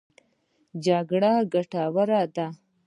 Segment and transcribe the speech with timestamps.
[0.85, 1.23] جګر
[1.53, 2.45] ګټور دی.